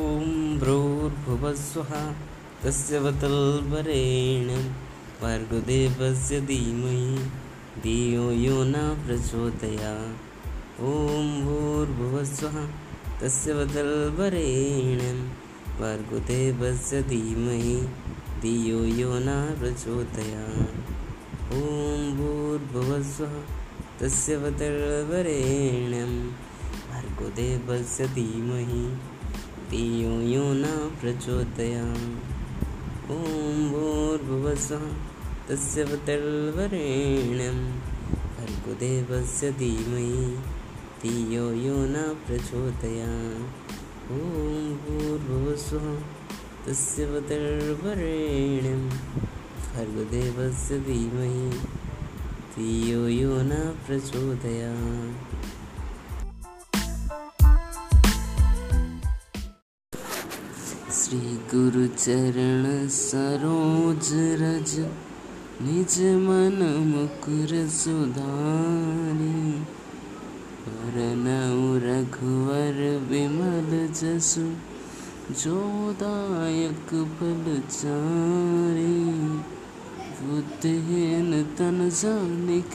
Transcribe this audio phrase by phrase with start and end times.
[0.00, 1.90] ॐ भ्रूर्भुवस्वः
[2.62, 4.62] तस्य वतल्वरेण्यं
[5.22, 7.24] भार्गदेवस्य धीमहि
[7.82, 12.56] धियो यो न प्रचोदयात् ॐ भूर्भुवस्वः
[13.22, 15.20] तस्य वतल्वरेण्यं
[15.80, 17.76] भार्गदेवस्य धीमहि
[18.42, 23.40] धियो यो न प्रचोदयात् ॐ भूर्भुवस्वः
[24.00, 26.20] तस्य वतल्वरेण्यं
[26.90, 28.84] भार्गदेवस्य धीमहि
[29.72, 33.20] धियो यो न प्रचोदयात् ॐ
[33.72, 34.82] भूर्भुवस्वः
[35.48, 37.60] तस्य वतल्वरेण्यं
[38.34, 40.26] भर्गुदेवस्य धीमहि
[41.02, 43.72] धियो यो न प्रचोदयात्
[44.16, 44.18] ॐ
[44.82, 45.86] भूर्भुवस्वः
[46.66, 48.82] तस्य वतल्वरेण्यं
[49.74, 51.48] भर्गुदेवस्य धीमहि
[52.56, 53.52] धियो यो न
[53.86, 55.41] प्रचोदयात्
[61.12, 64.78] श्री गुरु चरण सरोज रज,
[65.62, 69.52] निज मन मुकुर सुधारी।
[70.68, 74.40] वरनऊ रघुवर विमल जसु
[75.34, 76.88] जोदायक
[77.20, 79.04] फल चारी।
[80.26, 82.72] बुद्धिहीन तन जानिक,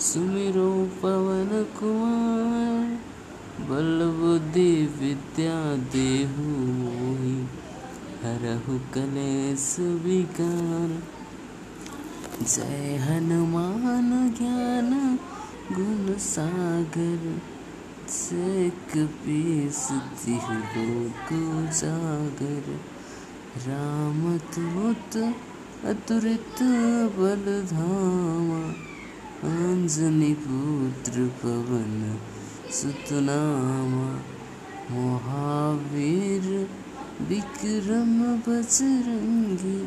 [0.00, 3.13] सुमिरो पवन कुमार।
[3.60, 5.58] बल बुद्धि विद्या
[5.92, 6.46] देहु
[8.22, 10.90] हरहु कलेस विकार।
[12.42, 14.90] जय हनुमान ज्ञान
[15.72, 17.22] गुण सागर
[18.08, 19.86] जय कपीस
[20.24, 22.70] तिहु लोक उजागर
[23.66, 25.16] रामदूत
[25.92, 26.62] अतुलित
[27.18, 28.62] बल धामा
[29.48, 32.00] अंजनी पुत्र पवन
[32.70, 34.20] सुतनामा,
[34.94, 36.68] महावीर,
[37.28, 39.86] विक्रम बजरंगी,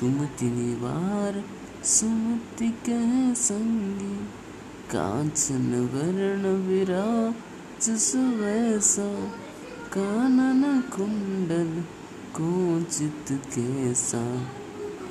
[0.00, 1.44] कुमति निवार,
[1.84, 4.24] सुमति कह संगी
[4.90, 9.28] कांचन वर्ण विराज सुवैसा,
[9.92, 11.82] कानन कुंडल
[12.40, 14.46] कोचित कैसा,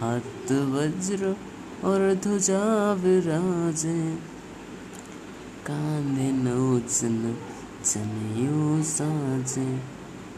[0.01, 1.35] हाथ वज्र
[1.83, 4.36] और ध्वजा विराजे।
[5.69, 7.37] कांधे नौचन
[7.85, 9.79] जनियो साजे।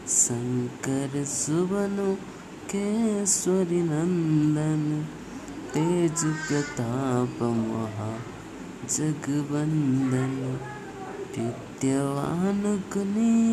[0.08, 2.14] शंकर सुबनो
[2.70, 5.06] केश्वरी नंदन,
[5.74, 8.18] तेज प्रताप महा
[8.88, 10.58] जगवंदन
[11.38, 12.62] विद्यवान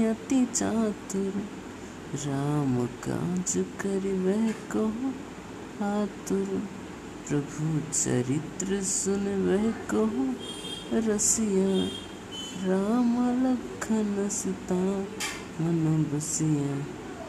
[0.09, 1.34] अति चातुर,
[2.16, 4.86] राम काज करिवे को
[5.86, 6.64] आतुर।
[7.30, 10.34] प्रभु चरित्र सुन वह कहो
[10.94, 11.70] रसिया,
[12.64, 14.75] राम लखन सीता
[15.62, 16.78] मन बसिया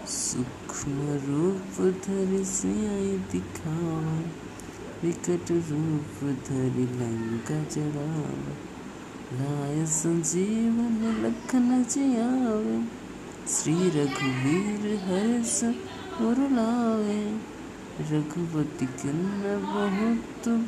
[0.06, 4.20] सूक्ष्म रूप धरि सियाई दिखावा
[5.02, 8.54] विकट रूप धरि लंका जड़ावा
[9.32, 12.80] लाय संजीवन लखन जियावे,
[13.48, 15.62] श्री रघुवीर हर्ष
[16.20, 17.22] उर लावे
[18.10, 20.64] रघुपति किन्न बहुत तुम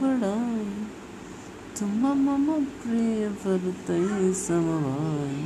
[1.83, 2.47] मम
[2.81, 5.37] प्रिय भरतई समवाय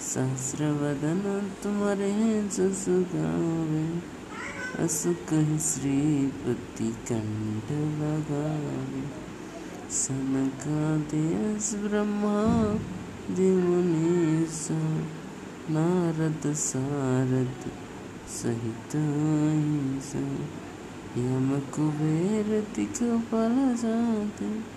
[0.00, 1.22] सहस्रवदन
[1.62, 2.10] तुम्हारे
[2.56, 2.84] जस
[3.14, 3.82] गावे
[4.84, 5.02] अस
[5.68, 9.02] श्रीपति कंठ लगावे
[9.96, 12.44] सनकादेश ब्रह्मा
[13.36, 14.78] दिमुनीसा
[15.74, 17.70] नारद सारद
[18.38, 20.24] सहित अहिंसा
[21.18, 24.75] यम कुबेर दिखपाल जाते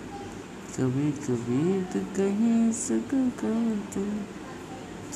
[0.76, 4.04] कभी कभी तो कहीं सक कहते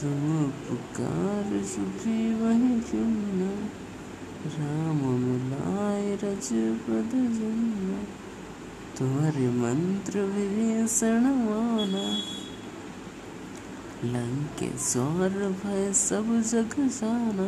[0.00, 0.42] तुम?
[0.42, 3.68] पुकार सुखी वही चुनना
[4.46, 6.48] राम मिलाए रज
[6.86, 8.02] पद जन्ना
[8.98, 12.16] तुम्हारे मंत्र विभीषण माना।
[14.04, 17.46] लंकेश्वर भय सब जग जाना।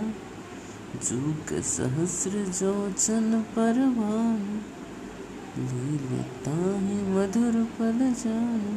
[1.09, 4.76] जुग सहस्र जोचन परवाना
[5.59, 8.73] लीलता ही, मधुर पल जाना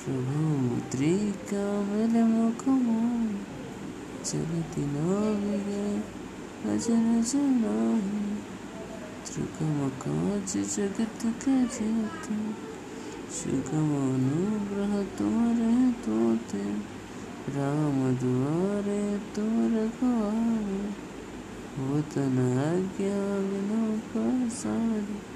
[0.00, 3.38] प्रभु मुद्रिका मेरे मुख मान
[4.24, 5.86] चलती नाविगे
[6.70, 8.20] अजर जनाही
[9.26, 12.38] त्रिकम काज जगत के जेते।
[13.30, 15.72] सुगम अनुग्रह तुम्हारे
[16.04, 16.62] तोते।
[17.56, 19.02] राम द्वारे
[19.34, 20.80] तुम रखवारे
[21.78, 23.18] वो तन आज्ञा
[23.48, 23.82] बिना
[24.12, 25.27] पसारी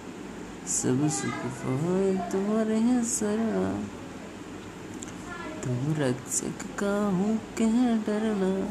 [0.66, 3.82] सब सुख पाए तुम्हारे हैं शरणा
[5.64, 8.70] तुम रक्षक का हूँ कह डरना।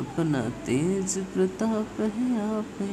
[0.00, 2.86] अपना तेज प्रताप है आपे।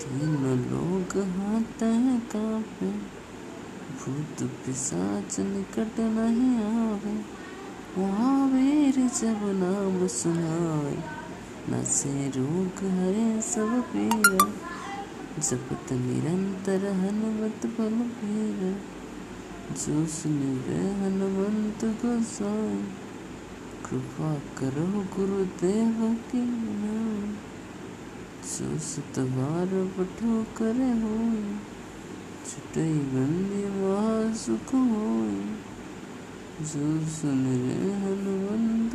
[0.00, 2.90] तीनों लोग हाथ हैं कांपे।
[3.90, 7.38] भूत पिशाच निकट नहीं आवे।
[8.02, 10.98] महावीर जब नाम सुनावे।
[11.70, 14.52] न से रोग हरे सब पीरा
[15.38, 18.70] जपत निरंतर हनुमत बल पीरा
[19.74, 20.38] जो सुन
[21.02, 22.82] हनुमंत गोसाई,
[23.84, 24.86] कृपा करो
[25.16, 27.34] गुरुदेव की नाम।
[28.42, 31.16] जो सतवार पठो करे हो
[32.48, 35.30] छुटई बंदी महासुख हो
[36.64, 38.94] जो सुन रे हनुमंत